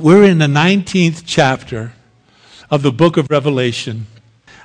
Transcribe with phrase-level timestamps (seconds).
[0.00, 1.92] We're in the 19th chapter
[2.68, 4.08] of the book of Revelation.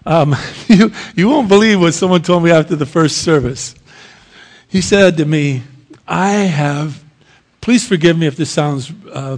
[0.03, 0.35] Um,
[0.67, 3.75] you, you won't believe what someone told me after the first service.
[4.67, 5.61] He said to me,
[6.07, 7.03] I have,
[7.61, 9.37] please forgive me if this sounds uh,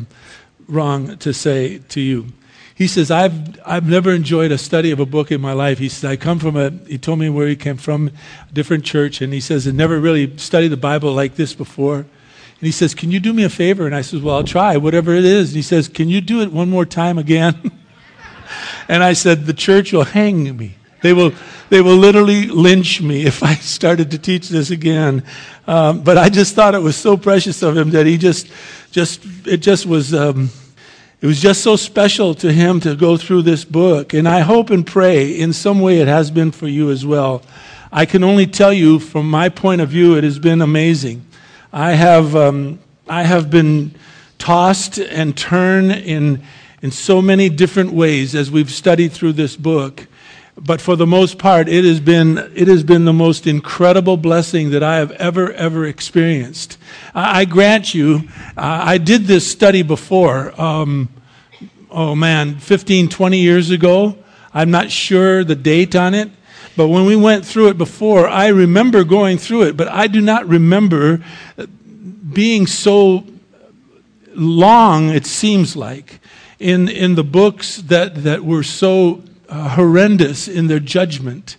[0.69, 2.27] wrong to say to you.
[2.73, 5.77] He says, I've, I've never enjoyed a study of a book in my life.
[5.77, 8.11] He says, I come from a, he told me where he came from,
[8.49, 12.05] a different church, and he says, I never really studied the Bible like this before.
[12.61, 13.87] And he says, Can you do me a favor?
[13.87, 15.49] And I says, Well, I'll try, whatever it is.
[15.49, 17.71] And he says, Can you do it one more time again?
[18.87, 20.75] and I said, The church will hang me.
[21.01, 21.33] They will,
[21.71, 25.23] they will literally lynch me if I started to teach this again.
[25.65, 28.47] Um, but I just thought it was so precious of him that he just,
[28.91, 30.51] just, it just was, um,
[31.19, 34.13] it was just so special to him to go through this book.
[34.13, 37.41] And I hope and pray in some way it has been for you as well.
[37.91, 41.25] I can only tell you from my point of view, it has been amazing.
[41.73, 43.95] I have, um, I have been
[44.37, 46.43] tossed and turned in,
[46.81, 50.07] in so many different ways as we've studied through this book.
[50.57, 54.71] But for the most part, it has been, it has been the most incredible blessing
[54.71, 56.77] that I have ever, ever experienced.
[57.15, 61.07] I, grant you, I did this study before, um,
[61.89, 64.17] oh man, 15, 20 years ago.
[64.53, 66.29] I'm not sure the date on it.
[66.77, 70.21] But when we went through it before, I remember going through it, but I do
[70.21, 71.23] not remember
[72.33, 73.25] being so
[74.33, 76.19] long, it seems like,
[76.59, 81.57] in, in the books that, that were so uh, horrendous in their judgment.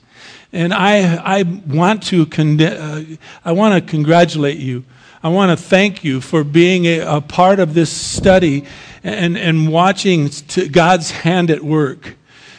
[0.52, 3.04] And I, I want to con- uh,
[3.44, 4.84] I want to congratulate you.
[5.22, 8.64] I want to thank you for being a, a part of this study
[9.04, 10.30] and, and watching
[10.70, 12.16] God's hand at work.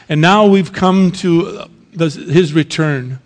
[0.09, 3.19] And now we've come to his return.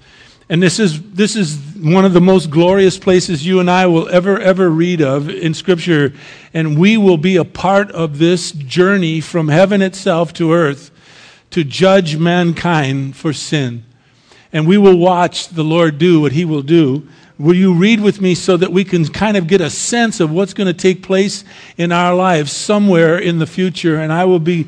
[0.50, 4.08] And this is, this is one of the most glorious places you and I will
[4.08, 6.14] ever, ever read of in Scripture.
[6.54, 10.92] And we will be a part of this journey from heaven itself to earth
[11.52, 13.84] to judge mankind for sin.
[14.54, 17.08] And we will watch the Lord do what he will do.
[17.38, 20.32] Will you read with me so that we can kind of get a sense of
[20.32, 21.44] what's going to take place
[21.78, 24.00] in our lives somewhere in the future?
[24.00, 24.68] And I will be,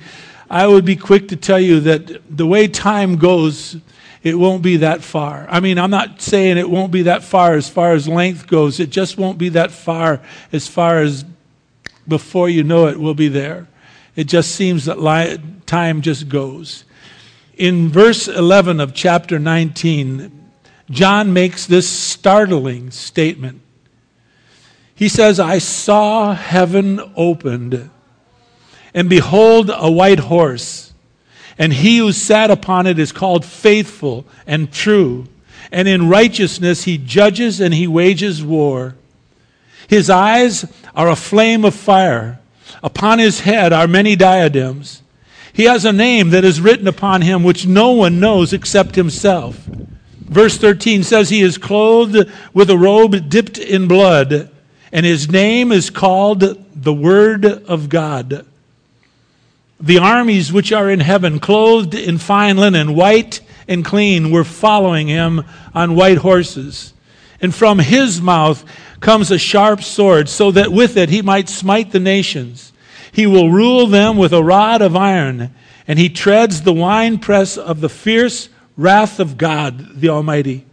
[0.50, 3.78] I would be quick to tell you that the way time goes,
[4.22, 5.48] it won't be that far.
[5.50, 8.80] I mean, I'm not saying it won't be that far as far as length goes.
[8.80, 10.22] It just won't be that far
[10.52, 11.24] as far as
[12.08, 13.68] before you know it, we'll be there.
[14.16, 16.84] It just seems that time just goes.
[17.56, 20.52] In verse 11 of chapter 19,
[20.90, 23.62] John makes this startling statement.
[24.96, 27.90] He says, I saw heaven opened,
[28.94, 30.89] and behold, a white horse
[31.60, 35.28] and he who sat upon it is called faithful and true.
[35.72, 38.96] And in righteousness he judges and he wages war.
[39.90, 40.66] His eyes
[40.96, 42.40] are a flame of fire.
[42.82, 45.04] Upon his head are many diadems.
[45.52, 49.58] He has a name that is written upon him which no one knows except himself.
[49.58, 54.50] Verse 13 says he is clothed with a robe dipped in blood,
[54.92, 56.42] and his name is called
[56.74, 58.46] the Word of God.
[59.80, 65.08] The armies which are in heaven, clothed in fine linen, white and clean, were following
[65.08, 66.94] him on white horses.
[67.42, 68.66] And from his mouth
[69.00, 72.74] comes a sharp sword, so that with it he might smite the nations.
[73.12, 75.56] He will rule them with a rod of iron,
[75.88, 80.66] and he treads the winepress of the fierce wrath of God the Almighty.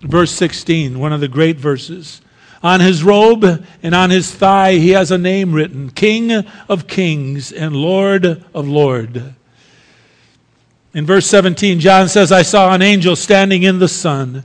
[0.00, 2.20] Verse 16, one of the great verses.
[2.62, 6.32] On his robe and on his thigh, he has a name written King
[6.68, 9.18] of Kings and Lord of Lords.
[10.92, 14.44] In verse 17, John says, I saw an angel standing in the sun.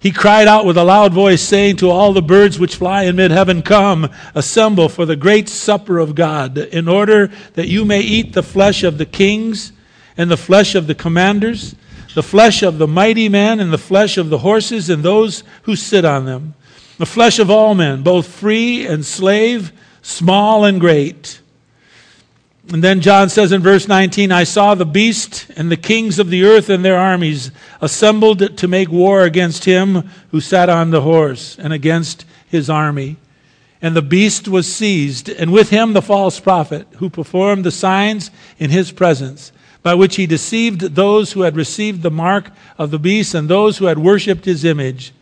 [0.00, 3.16] He cried out with a loud voice, saying to all the birds which fly in
[3.16, 8.00] mid heaven, Come, assemble for the great supper of God, in order that you may
[8.00, 9.72] eat the flesh of the kings,
[10.16, 11.74] and the flesh of the commanders,
[12.14, 15.76] the flesh of the mighty men, and the flesh of the horses, and those who
[15.76, 16.54] sit on them
[16.98, 19.72] the flesh of all men, both free and slave,
[20.02, 21.40] small and great.
[22.72, 26.30] And then John says in verse 19, I saw the beast and the kings of
[26.30, 31.02] the earth and their armies assembled to make war against him who sat on the
[31.02, 33.16] horse and against his army.
[33.82, 38.30] And the beast was seized, and with him the false prophet who performed the signs
[38.58, 39.52] in his presence,
[39.82, 43.76] by which he deceived those who had received the mark of the beast and those
[43.76, 45.12] who had worshipped his image.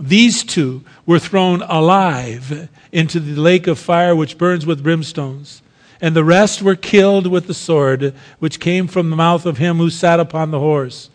[0.00, 5.60] These two were thrown alive into the lake of fire which burns with brimstones.
[6.00, 9.76] And the rest were killed with the sword which came from the mouth of him
[9.76, 11.10] who sat upon the horse.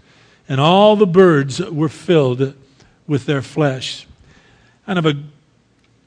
[0.47, 2.53] And all the birds were filled
[3.07, 4.05] with their flesh.
[4.85, 5.15] Kind of a,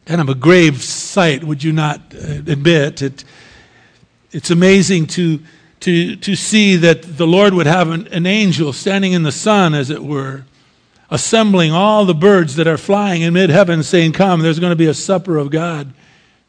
[0.06, 3.02] kind of a grave sight, would you not uh, admit?
[3.02, 3.24] It,
[4.30, 5.40] It's amazing to,
[5.80, 9.74] to, to see that the Lord would have an, an angel standing in the sun,
[9.74, 10.44] as it were,
[11.10, 14.76] assembling all the birds that are flying in mid heaven, saying, Come, there's going to
[14.76, 15.92] be a supper of God.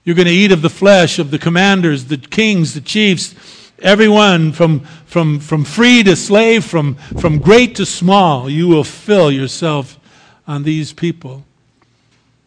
[0.04, 3.36] You're going to eat of the flesh of the commanders, the kings, the chiefs,
[3.82, 8.50] everyone from, from, from free to slave, from, from great to small.
[8.50, 10.00] You will fill yourself
[10.48, 11.46] on these people.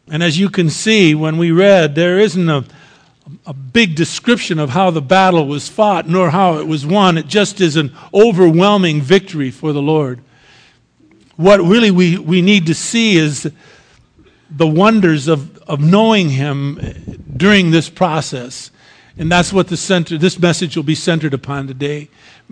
[0.08, 2.64] And as you can see, when we read, there isn't a,
[3.46, 7.16] a big description of how the battle was fought nor how it was won.
[7.16, 10.20] It just is an overwhelming victory for the Lord.
[11.36, 13.50] What really we, we need to see is
[14.50, 18.70] the wonders of, of knowing Him during this process.
[19.18, 22.08] And that's what the center, this message will be centered upon today.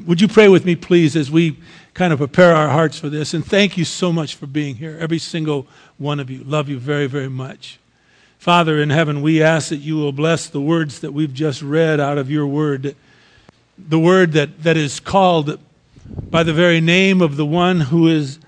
[0.06, 1.58] Would you pray with me, please, as we
[1.94, 3.34] kind of prepare our hearts for this?
[3.34, 5.66] And thank you so much for being here, every single
[5.98, 6.44] one of you.
[6.44, 7.78] Love you very, very much.
[8.38, 12.00] Father in heaven, we ask that you will bless the words that we've just read
[12.00, 12.96] out of your word,
[13.78, 15.58] the word that, that is called
[16.30, 18.38] by the very name of the one who is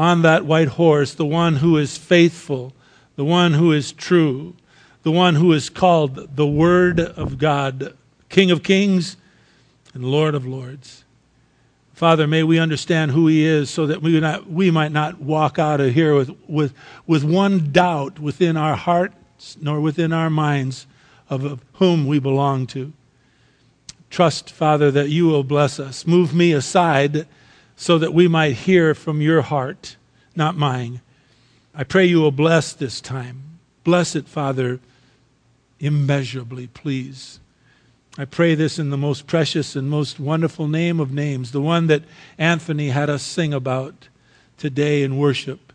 [0.00, 2.72] on that white horse, the one who is faithful,
[3.16, 4.56] the one who is true,
[5.02, 7.94] the one who is called the Word of God,
[8.30, 9.18] King of kings
[9.92, 11.04] and Lord of lords.
[11.92, 15.58] Father, may we understand who He is so that we, not, we might not walk
[15.58, 16.72] out of here with, with,
[17.06, 20.86] with one doubt within our hearts nor within our minds
[21.28, 22.90] of whom we belong to.
[24.08, 26.06] Trust, Father, that you will bless us.
[26.06, 27.26] Move me aside
[27.80, 29.96] so that we might hear from your heart,
[30.36, 31.00] not mine.
[31.74, 33.58] I pray you will bless this time.
[33.84, 34.80] Bless it, Father,
[35.78, 37.40] immeasurably, please.
[38.18, 41.86] I pray this in the most precious and most wonderful name of names, the one
[41.86, 42.02] that
[42.36, 44.08] Anthony had us sing about
[44.58, 45.72] today in worship,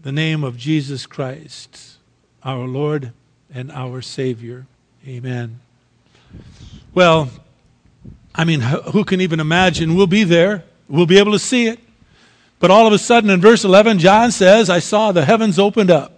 [0.00, 1.98] the name of Jesus Christ
[2.44, 3.10] our Lord
[3.52, 4.66] and our Savior.
[5.04, 5.58] Amen.
[6.94, 7.28] Well,
[8.36, 9.96] I mean, who can even imagine?
[9.96, 11.80] We'll be there, we'll be able to see it.
[12.58, 15.90] But all of a sudden, in verse 11, John says, I saw the heavens opened
[15.90, 16.12] up.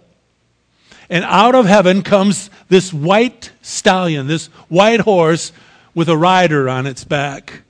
[1.09, 5.51] And out of heaven comes this white stallion, this white horse
[5.93, 7.63] with a rider on its back.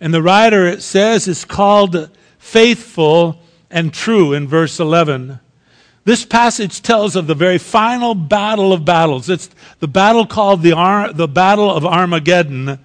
[0.00, 3.40] And the rider, it says, is called faithful
[3.70, 5.40] and true in verse 11.
[6.04, 9.28] This passage tells of the very final battle of battles.
[9.28, 9.48] It's
[9.80, 12.78] the battle called the, Ar- the Battle of Armageddon,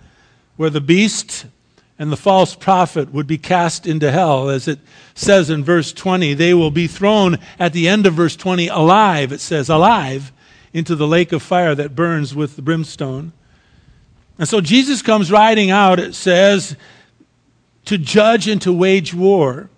[0.58, 1.46] where the beast
[2.02, 4.50] and the false prophet would be cast into hell.
[4.50, 4.80] As it
[5.14, 9.32] says in verse 20, they will be thrown at the end of verse 20 alive,
[9.32, 10.32] it says, alive,
[10.74, 13.34] into the lake of fire that burns with the brimstone.
[14.40, 16.76] And so Jesus comes riding out, it says,
[17.86, 19.70] to judge and to wage war.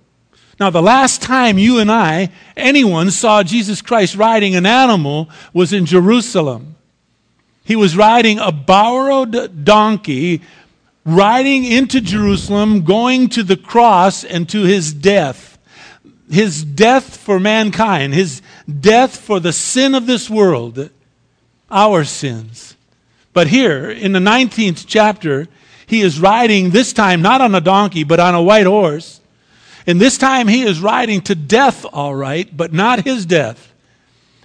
[0.62, 5.74] Now, the last time you and I, anyone, saw Jesus Christ riding an animal was
[5.74, 6.78] in Jerusalem.
[7.66, 10.42] He was riding a borrowed donkey,
[11.06, 15.58] riding into Jerusalem, going to the cross and to his death.
[16.30, 18.42] His death for mankind, his
[18.80, 20.90] death for the sin of this world,
[21.70, 22.76] our sins.
[23.34, 25.48] But here, in the 19th chapter,
[25.86, 29.20] he is riding, this time not on a donkey, but on a white horse
[29.86, 33.74] and this time he is riding to death, all right, but not his death.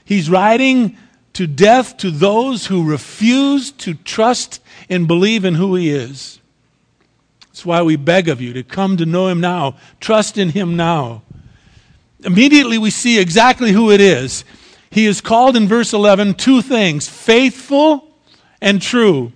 [0.04, 0.96] He's riding
[1.34, 6.40] to death to those who refuse to trust and believe in who he is.
[7.59, 10.77] That's why we beg of you to come to know him now, trust in him
[10.77, 11.23] now.
[12.21, 14.45] Immediately we see exactly who it is.
[14.91, 18.15] He is called in verse 11 two things faithful
[18.61, 19.33] and true.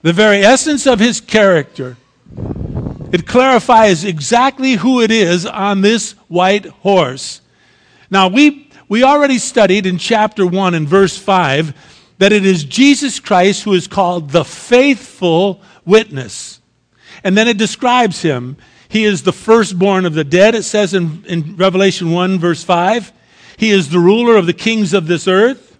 [0.00, 1.96] The very essence of his character.
[3.12, 7.42] It clarifies exactly who it is on this white horse.
[8.10, 13.20] Now, we, we already studied in chapter 1 and verse 5 that it is Jesus
[13.20, 16.58] Christ who is called the faithful witness.
[17.24, 18.56] And then it describes him.
[18.88, 23.12] He is the firstborn of the dead, it says in, in Revelation 1, verse 5.
[23.56, 25.78] He is the ruler of the kings of this earth.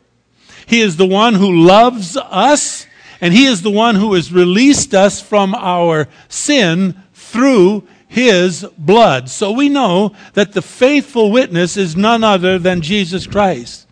[0.67, 2.87] He is the one who loves us,
[3.21, 9.31] and He is the one who has released us from our sin through his blood.
[9.31, 13.89] So we know that the faithful witness is none other than Jesus Christ.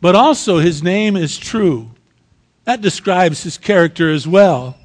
[0.00, 1.90] But also his name is true.
[2.64, 4.76] That describes his character as well.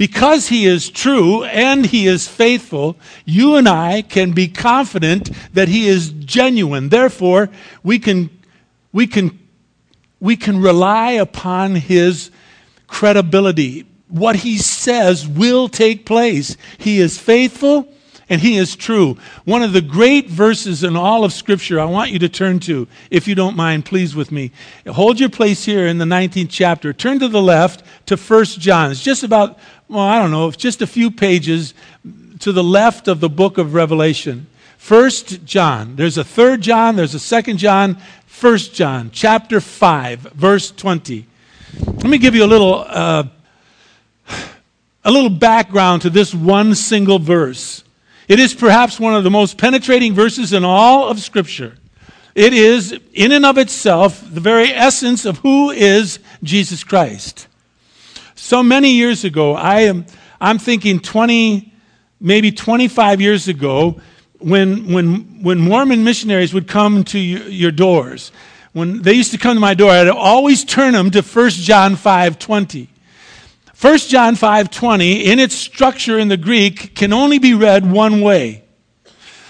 [0.00, 5.68] Because he is true and he is faithful, you and I can be confident that
[5.68, 6.88] he is genuine.
[6.88, 7.50] Therefore,
[7.82, 8.30] we can,
[8.94, 9.38] we can,
[10.18, 12.30] we can rely upon his
[12.86, 16.56] credibility what he says will take place.
[16.78, 17.86] He is faithful
[18.30, 19.18] and He is true.
[19.44, 22.86] One of the great verses in all of Scripture I want you to turn to,
[23.10, 24.52] if you don't mind, please with me.
[24.86, 26.92] Hold your place here in the 19th chapter.
[26.92, 28.92] Turn to the left to 1 John.
[28.92, 29.58] It's just about,
[29.90, 31.74] well, I don't know, it's just a few pages
[32.38, 34.46] to the left of the book of Revelation.
[34.78, 35.96] First John.
[35.96, 41.26] There's a 3rd John, there's a 2nd John, first John, chapter 5, verse 20.
[41.84, 42.84] Let me give you a little.
[42.86, 43.24] Uh,
[45.04, 47.84] a little background to this one single verse.
[48.28, 51.76] It is perhaps one of the most penetrating verses in all of Scripture.
[52.34, 57.48] It is, in and of itself, the very essence of who is Jesus Christ.
[58.50, 60.04] So many years ago, I am,
[60.40, 61.72] I'm thinking 20,
[62.18, 64.00] maybe 25 years ago,
[64.40, 68.32] when, when, when Mormon missionaries would come to your doors,
[68.72, 71.94] when they used to come to my door, I'd always turn them to 1 John
[71.94, 72.88] 5 20.
[73.80, 78.64] 1 John 5:20 in its structure in the Greek can only be read one way.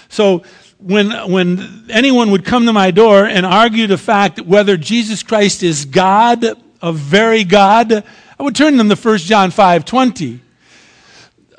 [0.09, 0.43] So
[0.77, 5.63] when, when anyone would come to my door and argue the fact whether Jesus Christ
[5.63, 6.45] is God,
[6.83, 8.03] a very God,
[8.41, 10.39] I would turn them to 1 John 5:20.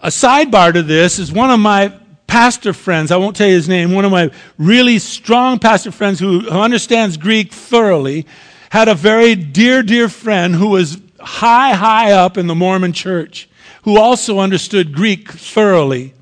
[0.01, 1.93] A sidebar to this is one of my
[2.27, 6.19] pastor friends, I won't tell you his name, one of my really strong pastor friends
[6.19, 8.27] who, understands Greek thoroughly,
[8.71, 13.49] had a very dear, dear friend who was high, high up in the Mormon church
[13.83, 16.15] who also understood Greek thoroughly.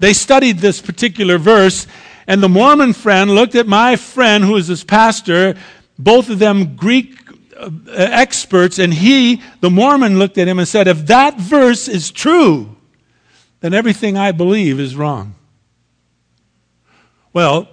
[0.00, 1.86] They studied this particular verse,
[2.26, 5.54] and the Mormon friend looked at my friend, who was his pastor,
[6.00, 7.23] both of them Greek
[7.88, 12.76] experts, and he, the Mormon, looked at him and said, If that verse is true,
[13.60, 15.34] then everything I believe is wrong.
[17.32, 17.68] Well,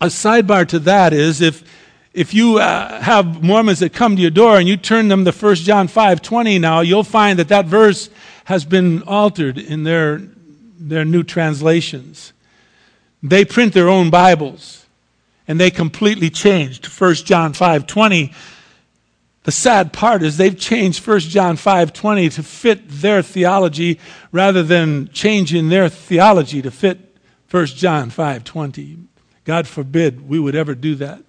[0.00, 1.64] a sidebar to that is if
[2.12, 5.30] if you uh, have Mormons that come to your door and you turn them to
[5.30, 8.10] 1 John 5 20 now, you'll find that that verse
[8.44, 10.20] has been altered in their,
[10.78, 12.32] their new translations.
[13.22, 14.86] They print their own Bibles
[15.46, 18.32] and they completely changed 1 John 5 20.
[19.44, 23.98] The sad part is they've changed 1 John 5:20 to fit their theology
[24.32, 27.16] rather than changing their theology to fit
[27.50, 28.98] 1 John 5:20.
[29.44, 31.22] God forbid we would ever do that.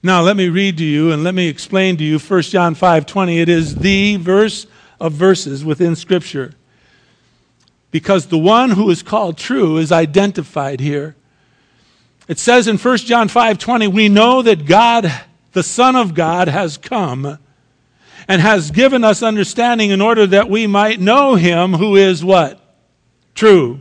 [0.00, 3.40] Now, let me read to you and let me explain to you 1 John 5:20.
[3.40, 4.66] It is the verse
[5.00, 6.52] of verses within scripture.
[7.90, 11.16] Because the one who is called true is identified here.
[12.28, 15.12] It says in 1 John 5:20, we know that God,
[15.58, 17.36] the Son of God has come
[18.28, 22.60] and has given us understanding in order that we might know him who is what?
[23.34, 23.80] True.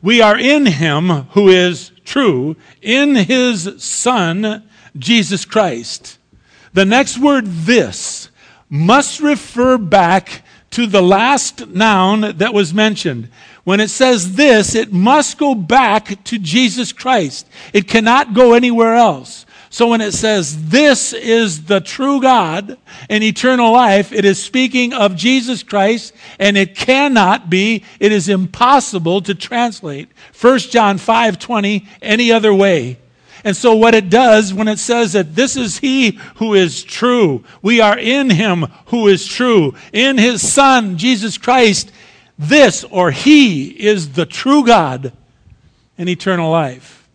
[0.00, 4.62] We are in him who is true, in his Son
[4.96, 6.18] Jesus Christ.
[6.72, 8.30] The next word, this,
[8.68, 13.28] must refer back to the last noun that was mentioned.
[13.64, 17.48] When it says this, it must go back to Jesus Christ.
[17.72, 19.46] It cannot go anywhere else.
[19.72, 22.76] So when it says this is the true God
[23.08, 28.28] and eternal life, it is speaking of Jesus Christ and it cannot be, it is
[28.28, 30.08] impossible to translate
[30.38, 32.98] 1 John 5:20 any other way.
[33.44, 37.44] And so, what it does when it says that this is He who is true,
[37.62, 41.92] we are in Him who is true, in His Son, Jesus Christ,
[42.38, 45.12] this or He is the true God
[45.96, 47.08] and eternal life.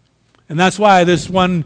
[0.47, 1.65] And that's why this one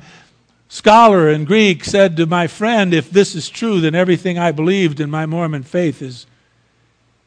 [0.70, 5.02] scholar in Greek said to my friend, If this is true, then everything I believed
[5.02, 6.26] in my Mormon faith is,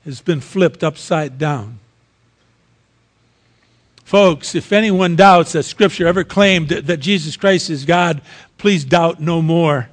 [0.06, 1.78] has been flipped upside down.
[4.04, 8.20] Folks, if anyone doubts that Scripture ever claimed that Jesus Christ is God,
[8.58, 9.88] please doubt no more.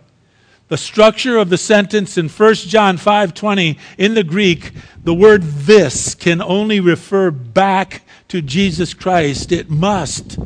[0.67, 4.71] The structure of the sentence in 1 John 5:20 in the Greek,
[5.03, 9.51] the word this can only refer back to Jesus Christ.
[9.51, 10.37] It must.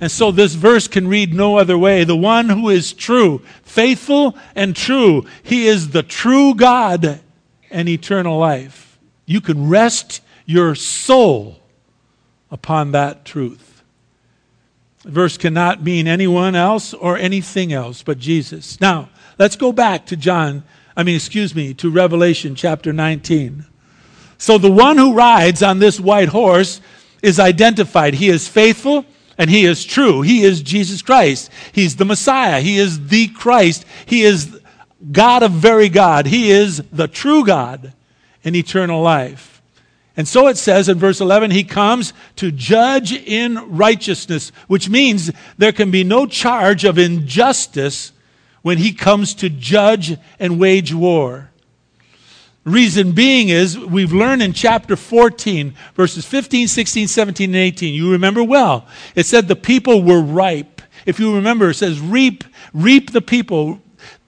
[0.00, 2.04] And so this verse can read no other way.
[2.04, 7.20] The one who is true, faithful and true, he is the true God
[7.70, 8.98] and eternal life.
[9.26, 11.60] You can rest your soul
[12.50, 13.82] upon that truth.
[15.02, 18.80] The verse cannot mean anyone else or anything else but Jesus.
[18.80, 20.62] Now, let's go back to John,
[20.96, 23.64] I mean, excuse me, to Revelation chapter 19.
[24.38, 26.80] So the one who rides on this white horse
[27.22, 28.14] is identified.
[28.14, 29.04] He is faithful
[29.38, 30.20] and he is true.
[30.22, 31.50] He is Jesus Christ.
[31.72, 32.60] He's the Messiah.
[32.60, 33.86] He is the Christ.
[34.04, 34.60] He is
[35.12, 36.26] God of very God.
[36.26, 37.92] He is the true God
[38.42, 39.62] in eternal life.
[40.16, 45.30] And so it says in verse 11, he comes to judge in righteousness, which means
[45.56, 48.10] there can be no charge of injustice
[48.62, 51.47] when he comes to judge and wage war.
[52.68, 57.94] Reason being is we've learned in chapter 14, verses 15, 16, 17, and 18.
[57.94, 58.86] You remember well.
[59.14, 60.82] It said the people were ripe.
[61.06, 62.44] If you remember, it says, reap,
[62.74, 63.80] reap the people,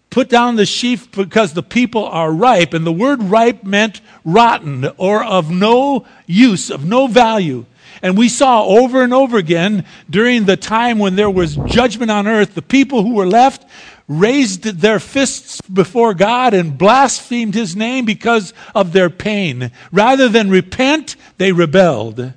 [0.08, 2.72] put down the sheaf because the people are ripe.
[2.72, 7.66] And the word ripe meant rotten or of no use, of no value.
[8.02, 12.26] And we saw over and over again during the time when there was judgment on
[12.26, 13.66] earth, the people who were left
[14.08, 19.70] raised their fists before God and blasphemed his name because of their pain.
[19.92, 22.32] Rather than repent, they rebelled.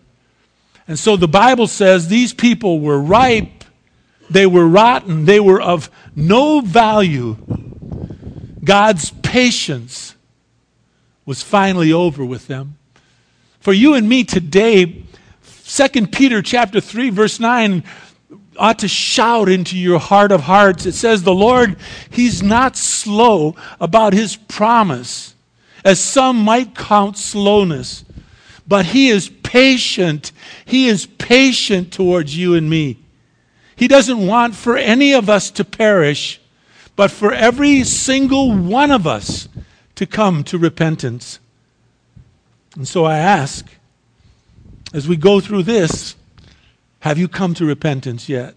[0.87, 3.63] And so the Bible says these people were ripe,
[4.29, 7.37] they were rotten, they were of no value.
[8.63, 10.15] God's patience
[11.25, 12.77] was finally over with them.
[13.59, 15.03] For you and me today,
[15.73, 17.83] 2 Peter chapter 3 verse 9
[18.57, 20.85] ought to shout into your heart of hearts.
[20.85, 21.77] It says, The Lord,
[22.11, 25.33] He's not slow about His promise,
[25.83, 28.05] as some might count slowness,
[28.67, 30.31] but He is patient.
[30.63, 32.99] He is patient towards you and me.
[33.75, 36.39] He doesn't want for any of us to perish,
[36.95, 39.49] but for every single one of us
[39.95, 41.39] to come to repentance.
[42.75, 43.65] And so I ask,
[44.93, 46.15] as we go through this,
[46.99, 48.55] have you come to repentance yet?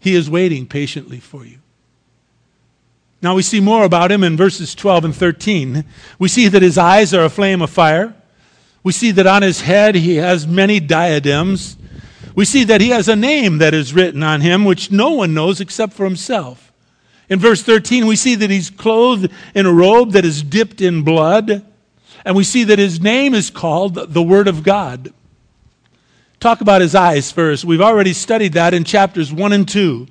[0.00, 1.58] He is waiting patiently for you.
[3.22, 5.84] Now we see more about him in verses 12 and 13.
[6.18, 8.14] We see that his eyes are a flame of fire.
[8.82, 11.76] We see that on his head he has many diadems.
[12.34, 15.34] We see that he has a name that is written on him which no one
[15.34, 16.72] knows except for himself.
[17.28, 21.02] In verse 13, we see that he's clothed in a robe that is dipped in
[21.02, 21.64] blood.
[22.24, 25.12] And we see that his name is called the Word of God.
[26.38, 27.64] Talk about his eyes first.
[27.64, 30.06] We've already studied that in chapters 1 and 2.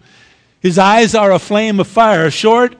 [0.60, 2.30] His eyes are a flame of fire.
[2.30, 2.76] Short,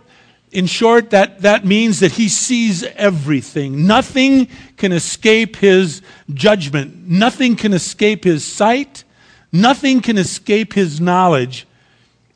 [0.52, 3.86] in short, that, that means that he sees everything.
[3.86, 6.02] Nothing can escape his
[6.34, 7.08] judgment.
[7.08, 9.04] Nothing can escape his sight.
[9.52, 11.68] Nothing can escape his knowledge.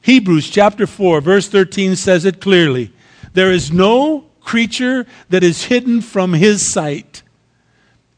[0.02, 2.92] Hebrews chapter 4, verse 13 says it clearly.
[3.34, 7.24] There is no creature that is hidden from his sight.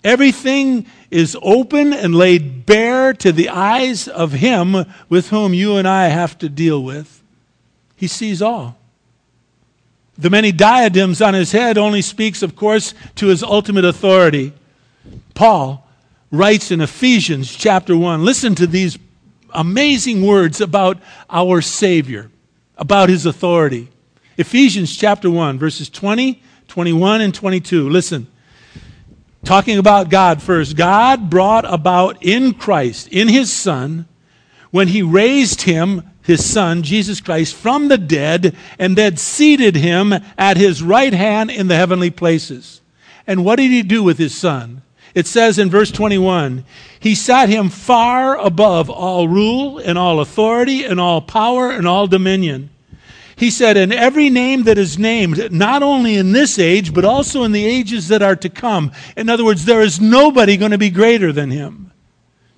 [0.04, 5.88] Everything is open and laid bare to the eyes of Him with whom you and
[5.88, 7.24] I have to deal with.
[7.96, 8.78] He sees all.
[10.16, 14.54] The many diadems on his head only speaks, of course, to his ultimate authority.
[15.34, 15.86] Paul
[16.32, 19.00] writes in Ephesians chapter 1 listen to these
[19.54, 22.30] amazing words about our Savior,
[22.78, 23.90] about his authority.
[24.38, 27.90] Ephesians chapter 1, verses 20, 21, and 22.
[27.90, 28.28] Listen.
[29.46, 30.76] Talking about God first.
[30.76, 34.08] God brought about in Christ, in his Son,
[34.72, 40.14] when he raised him, his Son, Jesus Christ, from the dead and then seated him
[40.38, 42.82] at his right hand in the heavenly places.
[43.28, 44.82] And what did he do with his Son?
[45.14, 46.66] It says in verse 21
[47.00, 52.08] He sat him far above all rule and all authority and all power and all
[52.08, 52.72] dominion
[53.36, 57.44] he said, And every name that is named, not only in this age, but also
[57.44, 58.92] in the ages that are to come.
[59.18, 61.92] In other words, there is nobody going to be greater than him.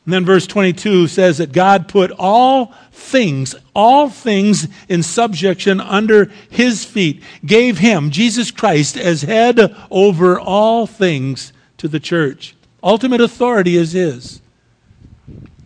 [0.05, 6.31] And then verse 22 says that God put all things, all things in subjection under
[6.49, 12.55] his feet, gave him, Jesus Christ, as head over all things to the church.
[12.81, 14.41] Ultimate authority is his.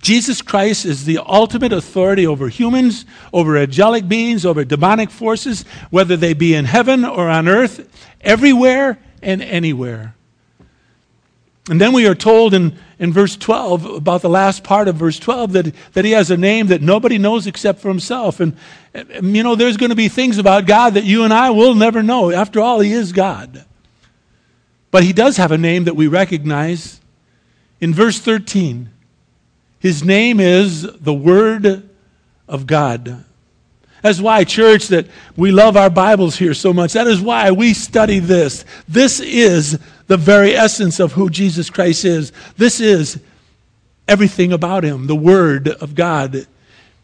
[0.02, 6.18] Jesus Christ is the ultimate authority over humans, over angelic beings, over demonic forces, whether
[6.18, 7.88] they be in heaven or on earth,
[8.22, 10.16] everywhere and anywhere.
[11.70, 15.20] And then we are told in, in verse 12, about the last part of verse
[15.20, 18.40] 12, that, that he has a name that nobody knows except for himself.
[18.40, 18.58] And,
[18.96, 21.76] and you know, there's going to be things about God that you and I will
[21.76, 22.32] never know.
[22.32, 23.64] After all, he is God.
[24.90, 27.00] But he does have a name that we recognize.
[27.80, 28.90] In verse 13,
[29.82, 31.90] his name is the Word
[32.48, 33.26] of God.
[34.04, 36.94] That's why, church, that we love our Bibles here so much.
[36.94, 38.64] That is why we study this.
[38.88, 42.32] This is the very essence of who Jesus Christ is.
[42.58, 43.20] This is
[44.08, 46.46] everything about him, the Word of God.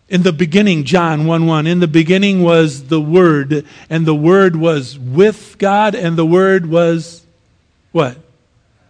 [0.10, 4.56] In the beginning, John 1 1, in the beginning was the Word, and the Word
[4.56, 7.24] was with God, and the Word was
[7.92, 8.18] what?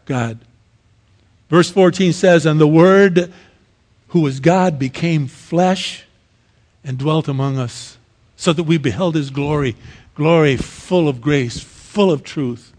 [0.05, 0.39] God.
[1.49, 3.33] Verse 14 says, And the Word
[4.09, 6.05] who was God, became flesh
[6.83, 7.97] and dwelt among us,
[8.35, 9.75] so that we beheld his glory,
[10.15, 12.73] glory full of grace, full of truth.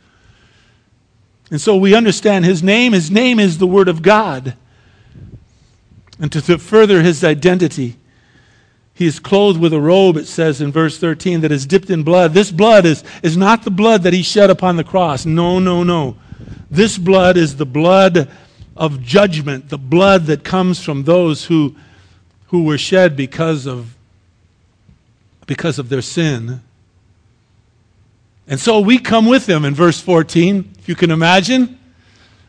[1.50, 2.92] And so we understand his name.
[2.92, 4.54] His name is the Word of God.
[6.20, 7.96] And to, to further his identity,
[8.98, 12.02] He is clothed with a robe, it says in verse 13, that is dipped in
[12.02, 12.34] blood.
[12.34, 15.24] This blood is, is not the blood that he shed upon the cross.
[15.24, 16.16] No, no, no.
[16.68, 18.28] This blood is the blood
[18.78, 21.74] of judgment, the blood that comes from those who,
[22.46, 23.96] who were shed because of,
[25.46, 26.62] because of their sin.
[28.46, 31.76] And so we come with him in verse 14, if you can imagine.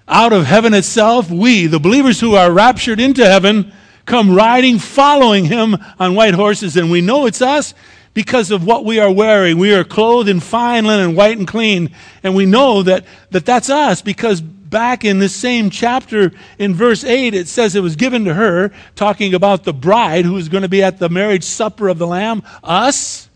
[0.07, 3.73] Out of heaven itself, we, the believers who are raptured into heaven,
[4.05, 6.77] come riding, following him on white horses.
[6.77, 7.73] And we know it's us
[8.13, 9.57] because of what we are wearing.
[9.57, 11.89] We are clothed in fine linen, white and clean.
[12.21, 17.03] And we know that, that that's us because back in this same chapter in verse
[17.03, 20.63] 8, it says it was given to her, talking about the bride who is going
[20.63, 23.29] to be at the marriage supper of the Lamb, us.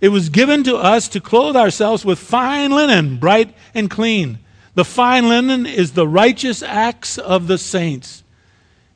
[0.00, 4.38] It was given to us to clothe ourselves with fine linen, bright and clean.
[4.74, 8.22] The fine linen is the righteous acts of the saints.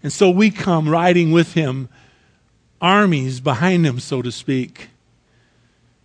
[0.03, 1.88] And so we come riding with him,
[2.81, 4.90] armies behind him, so to speak.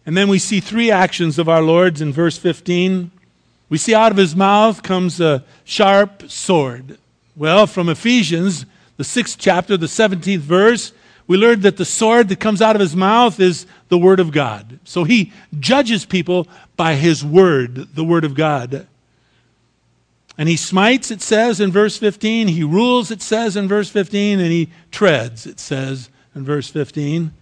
[0.05, 3.11] And then we see three actions of our Lord's in verse 15.
[3.73, 6.99] We see out of his mouth comes a sharp sword.
[7.35, 10.93] Well, from Ephesians, the sixth chapter, the 17th verse,
[11.25, 14.31] we learned that the sword that comes out of his mouth is the Word of
[14.31, 14.77] God.
[14.83, 18.85] So he judges people by his Word, the Word of God.
[20.37, 22.49] And he smites, it says in verse 15.
[22.49, 24.39] He rules, it says in verse 15.
[24.39, 27.33] And he treads, it says in verse 15.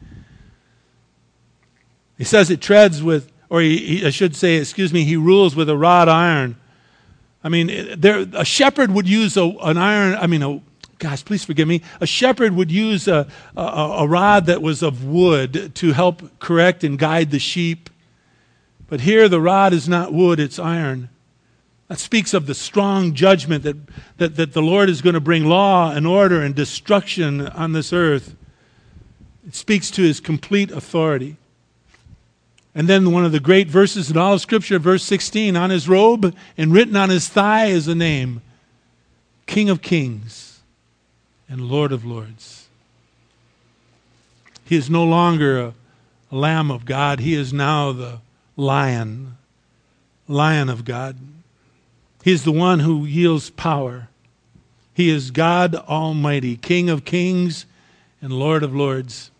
[2.17, 5.57] He says it treads with, or he, he, I should say, excuse me, he rules
[5.57, 6.55] with a rod iron.
[7.43, 10.61] I mean, there, a shepherd would use a, an iron, I mean, a,
[10.99, 11.81] gosh, please forgive me.
[11.99, 16.85] A shepherd would use a, a, a rod that was of wood to help correct
[16.85, 17.89] and guide the sheep.
[18.87, 21.09] But here the rod is not wood, it's iron.
[21.89, 23.75] That speaks of the strong judgment that,
[24.15, 27.91] that, that the Lord is going to bring law and order and destruction on this
[27.91, 28.33] earth.
[29.45, 31.35] It speaks to his complete authority.
[32.73, 35.89] And then one of the great verses in all of Scripture, verse 16 on his
[35.89, 38.41] robe and written on his thigh is a name
[39.45, 40.61] King of Kings
[41.49, 42.67] and Lord of Lords.
[44.63, 45.73] He is no longer a,
[46.31, 48.19] a Lamb of God, he is now the
[48.55, 49.37] Lion,
[50.29, 51.17] Lion of God.
[52.23, 54.07] He is the one who yields power.
[54.93, 57.65] He is God Almighty, King of kings
[58.21, 59.30] and Lord of lords.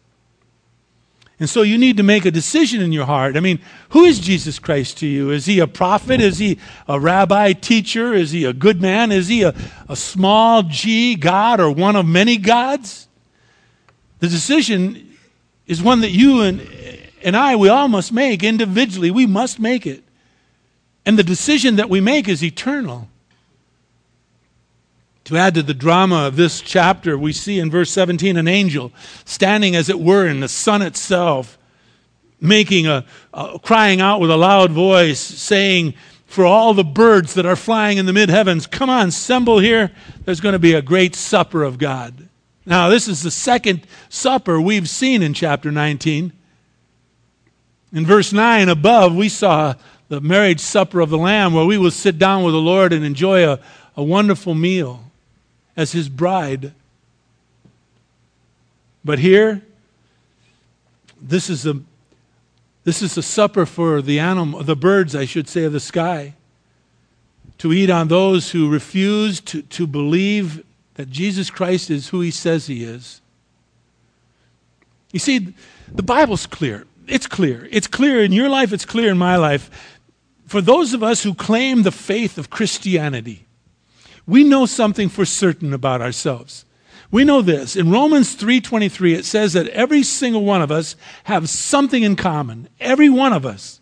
[1.41, 3.35] And so you need to make a decision in your heart.
[3.35, 3.57] I mean,
[3.89, 5.31] who is Jesus Christ to you?
[5.31, 6.21] Is he a prophet?
[6.21, 8.13] Is he a rabbi teacher?
[8.13, 9.11] Is he a good man?
[9.11, 9.55] Is he a,
[9.89, 13.07] a small g God or one of many gods?
[14.19, 15.17] The decision
[15.65, 16.61] is one that you and,
[17.23, 19.09] and I, we all must make individually.
[19.09, 20.03] We must make it.
[21.07, 23.09] And the decision that we make is eternal.
[25.31, 28.91] To add to the drama of this chapter, we see in verse 17 an angel
[29.23, 31.57] standing, as it were, in the sun itself,
[32.41, 35.93] making a, a crying out with a loud voice, saying,
[36.25, 39.93] For all the birds that are flying in the mid heavens, come on, assemble here.
[40.25, 42.27] There's going to be a great supper of God.
[42.65, 46.33] Now, this is the second supper we've seen in chapter 19.
[47.93, 49.75] In verse 9 above, we saw
[50.09, 53.05] the marriage supper of the Lamb, where we will sit down with the Lord and
[53.05, 53.61] enjoy a,
[53.95, 55.05] a wonderful meal
[55.81, 56.73] as his bride.
[59.03, 59.61] But here,
[61.19, 61.81] this is a
[62.83, 66.33] this is a supper for the animal, the birds, I should say, of the sky,
[67.59, 70.65] to eat on those who refuse to, to believe
[70.95, 73.21] that Jesus Christ is who he says he is.
[75.11, 75.53] You see,
[75.91, 76.87] the Bible's clear.
[77.07, 77.67] It's clear.
[77.69, 79.69] It's clear in your life, it's clear in my life
[80.51, 83.45] for those of us who claim the faith of Christianity,
[84.25, 86.65] we know something for certain about ourselves.
[87.11, 87.75] We know this.
[87.75, 92.69] In Romans 3:23 it says that every single one of us have something in common.
[92.79, 93.81] Every one of us.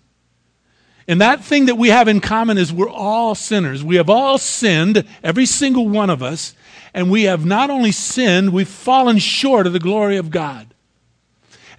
[1.08, 3.84] And that thing that we have in common is we're all sinners.
[3.84, 6.54] We have all sinned, every single one of us,
[6.93, 10.73] and we have not only sinned, we've fallen short of the glory of God.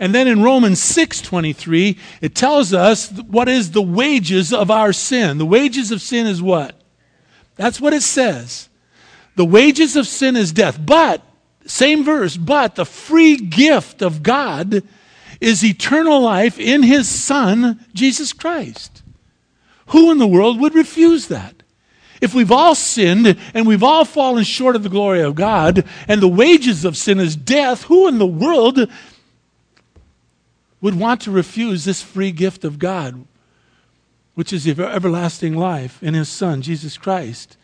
[0.00, 5.38] And then in Romans 6:23, it tells us what is the wages of our sin.
[5.38, 6.79] The wages of sin is what?
[7.60, 8.70] That's what it says.
[9.36, 10.80] The wages of sin is death.
[10.82, 11.22] But
[11.66, 14.82] same verse, but the free gift of God
[15.42, 19.02] is eternal life in his son Jesus Christ.
[19.88, 21.62] Who in the world would refuse that?
[22.22, 26.22] If we've all sinned and we've all fallen short of the glory of God, and
[26.22, 28.90] the wages of sin is death, who in the world
[30.80, 33.26] would want to refuse this free gift of God,
[34.34, 37.56] which is the everlasting life in His Son, Jesus Christ.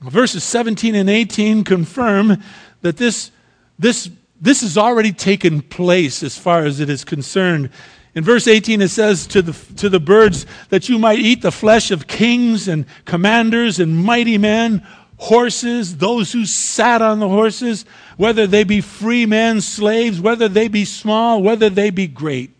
[0.00, 2.42] Verses 17 and 18 confirm
[2.80, 3.30] that this,
[3.78, 4.10] this
[4.40, 7.70] this has already taken place as far as it is concerned.
[8.14, 11.52] In verse 18, it says to the, to the birds that you might eat the
[11.52, 14.84] flesh of kings and commanders and mighty men,
[15.18, 17.84] horses, those who sat on the horses,
[18.16, 22.59] whether they be free men, slaves, whether they be small, whether they be great.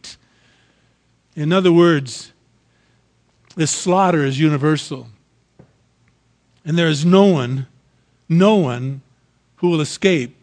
[1.36, 2.32] In other words,
[3.56, 5.08] this slaughter is universal.
[6.64, 7.66] And there is no one,
[8.28, 9.02] no one
[9.56, 10.36] who will escape.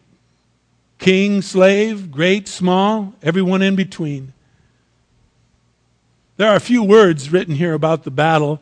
[0.98, 4.34] King, slave, great, small, everyone in between.
[6.38, 8.60] There are a few words written here about the battle.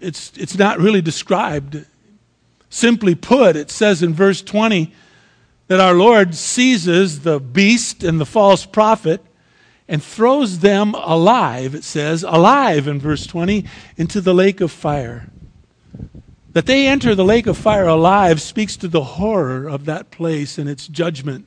[0.00, 1.84] It's, it's not really described.
[2.70, 4.92] Simply put, it says in verse 20
[5.68, 9.22] that our Lord seizes the beast and the false prophet
[9.88, 13.64] and throws them alive, it says, alive in verse 20,
[13.96, 15.28] into the lake of fire.
[16.52, 20.58] That they enter the lake of fire alive speaks to the horror of that place
[20.58, 21.46] and its judgment.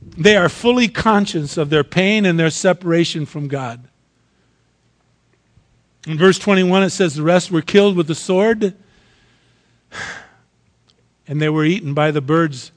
[0.00, 3.86] They are fully conscious of their pain and their separation from God.
[6.06, 8.74] In verse 21, it says, The rest were killed with the sword,
[11.26, 12.72] and they were eaten by the birds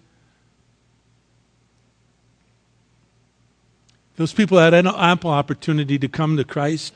[4.22, 6.94] Those people had ample opportunity to come to Christ.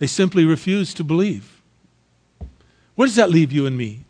[0.00, 1.62] They simply refused to believe.
[2.96, 4.00] Where does that leave you and me?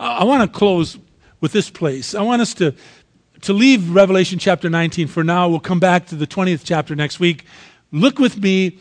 [0.00, 0.96] I, want to close
[1.42, 2.14] with this place.
[2.14, 2.74] I want us to,
[3.42, 5.50] to leave Revelation chapter 19 for now.
[5.50, 7.44] We'll come back to the 20th chapter next week.
[7.92, 8.78] Look with me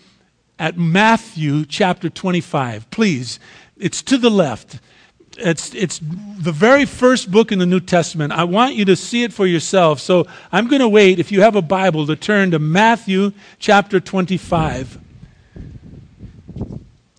[0.58, 2.90] at Matthew chapter 25.
[2.92, 3.42] Please,
[3.76, 4.80] it's to the left.
[5.38, 8.34] It's, it's the very first book in the New Testament.
[8.34, 10.00] I want you to see it for yourself.
[10.00, 14.00] So I'm going to wait, if you have a Bible, to turn to Matthew chapter
[14.00, 15.00] 25.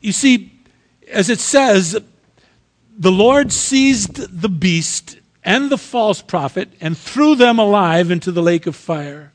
[0.01, 0.53] You see,
[1.11, 2.01] as it says,
[2.99, 8.43] the Lord seized the beast and the false prophet and threw them alive into the
[8.43, 9.33] lake of fire.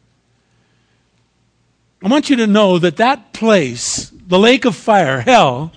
[2.04, 5.72] I want you to know that that place, the lake of fire, hell,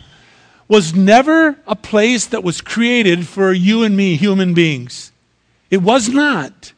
[0.68, 5.12] was never a place that was created for you and me, human beings.
[5.70, 6.72] It was not.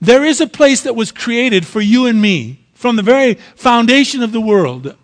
[0.00, 4.22] There is a place that was created for you and me from the very foundation
[4.22, 4.96] of the world.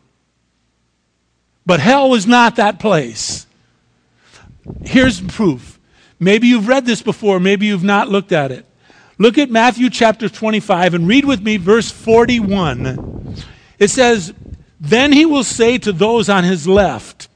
[1.67, 3.47] But hell was not that place.
[4.85, 5.79] Here's proof.
[6.21, 8.65] Maybe you've read this before, maybe you've not looked at it.
[9.19, 13.37] Look at Matthew chapter 25 and read with me verse 41.
[13.79, 14.33] It says,
[14.81, 17.29] Then he will say to those on his left,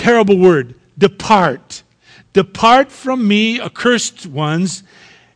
[0.00, 1.82] terrible word depart.
[2.32, 4.82] Depart from me, accursed ones,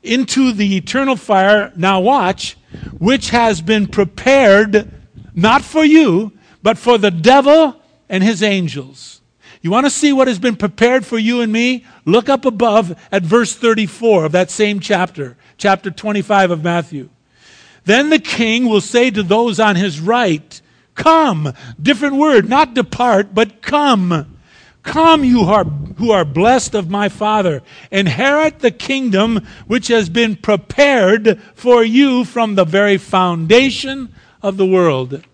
[0.02, 1.70] into the eternal fire.
[1.76, 2.56] Now, watch,
[2.98, 4.90] which has been prepared
[5.34, 7.76] not for you, but for the devil
[8.08, 9.20] and his angels.
[9.60, 11.84] You want to see what has been prepared for you and me?
[12.04, 17.08] Look up above at verse 34 of that same chapter, chapter 25 of Matthew.
[17.84, 20.60] Then the king will say to those on his right,
[20.94, 21.52] Come.
[21.80, 24.33] Different word, not depart, but come.
[24.84, 31.40] Come, you who are blessed of my Father, inherit the kingdom which has been prepared
[31.54, 35.24] for you from the very foundation of the world.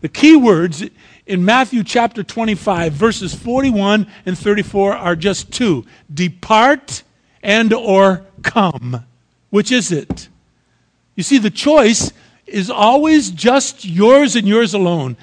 [0.00, 0.82] The key words
[1.26, 7.02] in Matthew chapter 25, verses 41 and 34 are just two depart
[7.42, 9.04] and or come.
[9.50, 10.28] Which is it?
[11.16, 12.12] You see, the choice
[12.46, 15.16] is always just yours and yours alone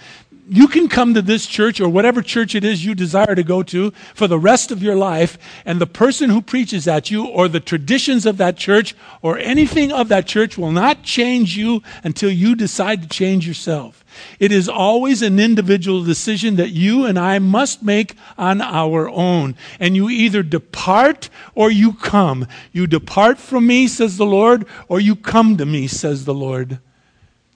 [0.47, 3.63] you can come to this church or whatever church it is you desire to go
[3.63, 7.47] to for the rest of your life, and the person who preaches at you or
[7.47, 12.29] the traditions of that church or anything of that church will not change you until
[12.31, 14.03] you decide to change yourself.
[14.39, 19.55] It is always an individual decision that you and I must make on our own.
[19.79, 22.47] And you either depart or you come.
[22.71, 26.79] You depart from me, says the Lord, or you come to me, says the Lord.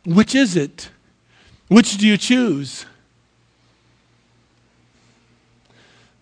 [0.06, 0.90] Which is it?
[1.68, 2.86] Which do you choose?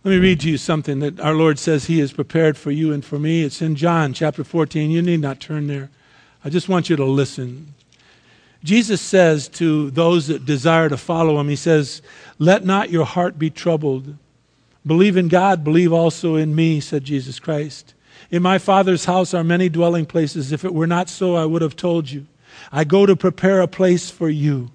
[0.03, 2.91] Let me read to you something that our Lord says He has prepared for you
[2.91, 3.43] and for me.
[3.43, 4.91] It's in John chapter 14.
[4.91, 5.89] You need not turn there.
[6.43, 7.73] I just want you to listen.
[8.63, 12.01] Jesus says to those that desire to follow Him, He says,
[12.37, 14.15] Let not your heart be troubled.
[14.85, 17.93] Believe in God, believe also in me, said Jesus Christ.
[18.29, 20.51] In my Father's house are many dwelling places.
[20.51, 22.25] If it were not so, I would have told you.
[22.71, 24.71] I go to prepare a place for you.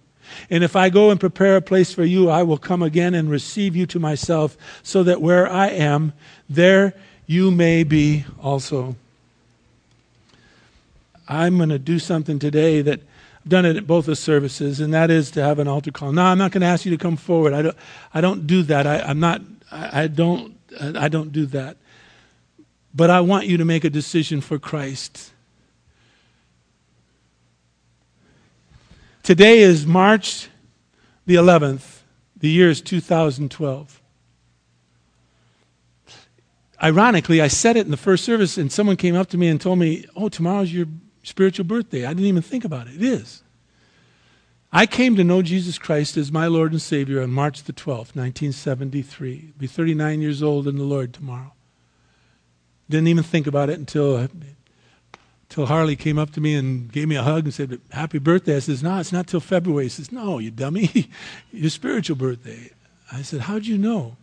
[0.50, 3.30] And if I go and prepare a place for you, I will come again and
[3.30, 6.12] receive you to myself, so that where I am,
[6.48, 6.94] there
[7.26, 8.96] you may be also.
[11.28, 13.00] I'm going to do something today that
[13.44, 16.12] I've done it at both the services, and that is to have an altar call.
[16.12, 17.52] No, I'm not going to ask you to come forward.
[17.52, 17.76] I don't,
[18.14, 18.86] I don't do that.
[18.86, 21.76] I, am not, I, I don't, I don't do that.
[22.94, 25.32] But I want you to make a decision for Christ.
[29.28, 30.48] Today is March
[31.26, 31.98] the 11th.
[32.38, 34.00] The year is 2012.
[36.82, 39.60] Ironically, I said it in the first service, and someone came up to me and
[39.60, 40.86] told me, Oh, tomorrow's your
[41.24, 42.06] spiritual birthday.
[42.06, 42.94] I didn't even think about it.
[42.94, 43.42] It is.
[44.72, 48.16] I came to know Jesus Christ as my Lord and Savior on March the 12th,
[48.16, 49.48] 1973.
[49.48, 51.52] I'll be 39 years old in the Lord tomorrow.
[52.88, 54.26] Didn't even think about it until,
[55.48, 58.56] until Harley came up to me and gave me a hug and said, Happy birthday.
[58.56, 59.84] I says, No, it's not till February.
[59.84, 61.10] He says, No, you dummy.
[61.52, 62.70] Your spiritual birthday.
[63.10, 64.16] I said, How'd you know?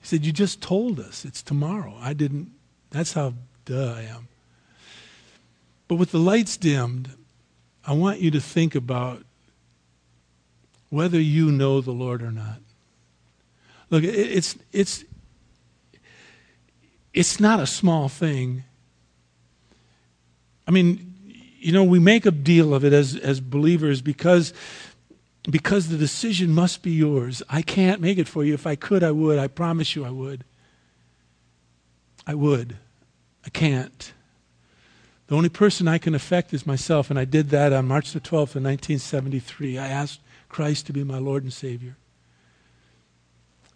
[0.00, 1.96] He said, You just told us it's tomorrow.
[2.00, 2.52] I didn't.
[2.90, 4.28] That's how duh I am.
[5.88, 7.10] But with the lights dimmed,
[7.84, 9.24] I want you to think about
[10.90, 12.60] whether you know the Lord or not.
[13.90, 15.04] Look, it's, it's,
[17.12, 18.64] it's not a small thing.
[20.68, 21.14] I mean,
[21.58, 24.52] you know, we make a deal of it as, as believers because,
[25.50, 27.42] because the decision must be yours.
[27.48, 28.52] I can't make it for you.
[28.52, 29.38] If I could, I would.
[29.38, 30.44] I promise you I would.
[32.26, 32.76] I would.
[33.46, 34.12] I can't.
[35.28, 38.20] The only person I can affect is myself, and I did that on March the
[38.20, 39.78] 12th of 1973.
[39.78, 41.96] I asked Christ to be my Lord and Savior.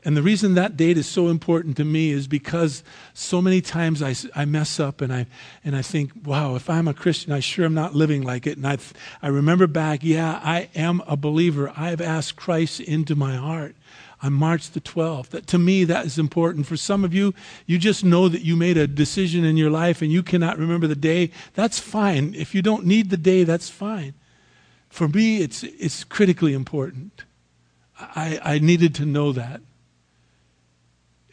[0.04, 2.82] And the reason that date is so important to me is because
[3.14, 5.26] so many times I, I mess up and I,
[5.64, 8.56] and I think, wow, if I'm a Christian, I sure am not living like it.
[8.56, 8.78] And I,
[9.22, 11.72] I remember back, yeah, I am a believer.
[11.76, 13.76] I've asked Christ into my heart
[14.22, 15.28] on March the 12th.
[15.28, 16.66] That, to me, that is important.
[16.66, 17.32] For some of you,
[17.66, 20.88] you just know that you made a decision in your life and you cannot remember
[20.88, 21.30] the day.
[21.54, 22.34] That's fine.
[22.34, 24.14] If you don't need the day, that's fine.
[24.88, 27.22] For me, it's, it's critically important.
[27.98, 29.60] I, I needed to know that.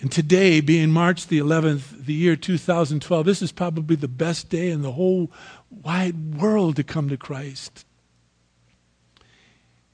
[0.01, 4.69] And today, being March the 11th, the year 2012, this is probably the best day
[4.69, 5.29] in the whole
[5.69, 7.85] wide world to come to Christ.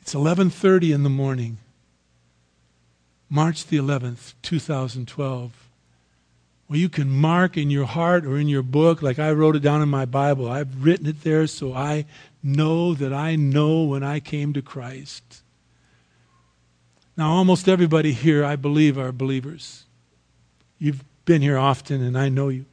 [0.01, 1.57] It's 11:30 in the morning.
[3.29, 5.51] March the 11th, 2012.
[6.67, 9.61] Well, you can mark in your heart or in your book, like I wrote it
[9.61, 10.49] down in my Bible.
[10.49, 12.05] I've written it there so I
[12.43, 15.41] know that I know when I came to Christ.
[17.17, 19.84] Now, almost everybody here, I believe, are believers.
[20.85, 22.67] You've been here often, and I know you.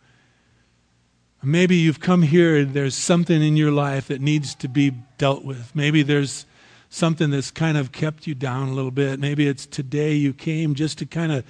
[1.43, 5.47] Maybe you've come here and there's something in your life that needs to be dealt
[5.47, 5.75] with.
[5.75, 6.45] Maybe there's
[6.91, 9.19] something that's kind of kept you down a little bit.
[9.19, 11.43] Maybe it's today you came just to kind of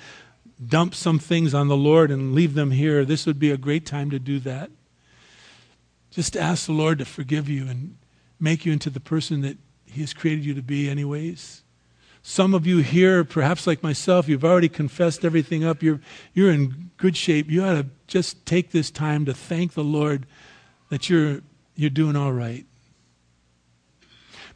[0.65, 3.05] dump some things on the Lord and leave them here.
[3.05, 4.71] This would be a great time to do that.
[6.13, 7.97] Just ask the Lord to forgive you and
[8.39, 11.65] make you into the person that He has created you to be, anyways.
[12.23, 15.83] Some of you here, perhaps like myself, you've already confessed everything up.
[15.83, 16.01] You're,
[16.33, 17.51] you're in good shape.
[17.51, 20.27] You ought to just take this time to thank the Lord
[20.89, 21.41] that you're,
[21.75, 22.65] you're doing all right.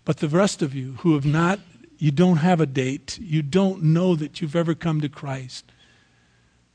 [0.04, 1.58] But the rest of you who have not,
[1.98, 5.64] you don't have a date, you don't know that you've ever come to Christ,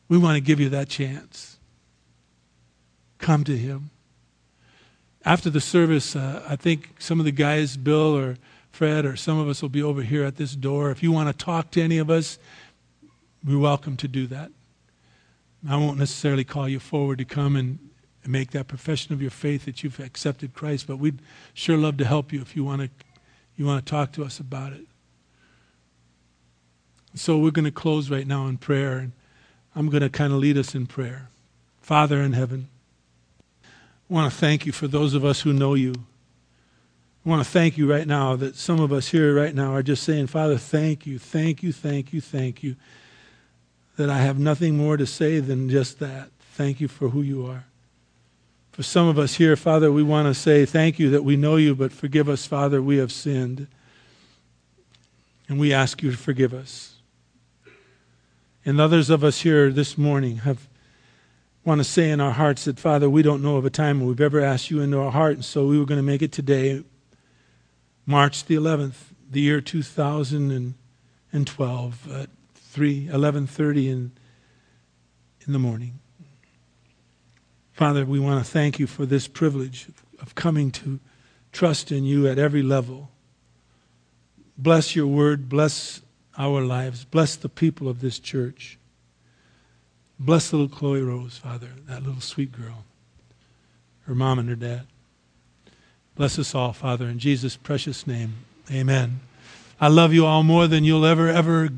[0.10, 1.58] we want to give you that chance.
[3.18, 3.92] Come to Him
[5.26, 8.38] after the service, uh, I think some of the guys, Bill or
[8.72, 10.92] Fred, or some of us will be over here at this door.
[10.92, 12.40] If you want to talk to any of us,
[13.46, 14.52] we're welcome to do that.
[15.70, 17.80] I won't necessarily call you forward to come and,
[18.28, 21.24] make that profession of your faith that you've accepted Christ, but we'd
[21.56, 22.90] sure love to help you if you want to,
[23.56, 24.86] you want to talk to us about it.
[27.16, 29.12] So we're going to close right now in prayer, and
[29.76, 31.30] I'm going to kind of lead us in prayer.
[31.82, 32.70] Father in heaven,
[33.64, 35.96] I want to thank you for those of us who know you.
[37.24, 39.84] I want to thank you right now that some of us here right now are
[39.84, 42.76] just saying, Father, thank you, thank you, thank you, thank you.
[43.98, 46.32] That I have nothing more to say than just that.
[46.54, 47.66] Thank you for who you are.
[48.72, 51.58] For some of us here, Father, we want to say thank you that we know
[51.58, 53.68] you, but forgive us, Father, we have sinned.
[55.48, 56.96] And we ask you to forgive us.
[58.66, 60.68] And others of us here this morning have
[61.64, 64.08] want to say in our hearts that, Father, we don't know of a time when
[64.08, 66.32] we've ever asked you into our heart, and so we were going to make it
[66.32, 66.84] today,
[68.12, 74.12] March the 11th, the year 2012, at 3, 11.30 in,
[75.48, 75.98] in the morning.
[77.72, 79.88] Father, we want to thank you for this privilege
[80.20, 81.00] of coming to
[81.54, 83.12] trust in you at every level.
[84.58, 85.48] Bless your word.
[85.48, 86.02] Bless
[86.38, 87.06] our lives.
[87.06, 88.78] Bless the people of this church.
[90.20, 92.84] Bless little Chloe Rose, Father, that little sweet girl,
[94.02, 94.88] her mom and her dad.
[96.16, 98.34] Bless us all, Father, in Jesus' precious name.
[98.72, 99.22] Amen.
[99.80, 101.70] I love you all more than you'll ever, ever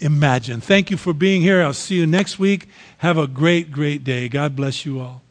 [0.00, 0.60] imagine.
[0.60, 1.62] Thank you for being here.
[1.62, 2.68] I'll see you next week.
[2.98, 4.28] Have a great, great day.
[4.28, 5.21] God bless you all.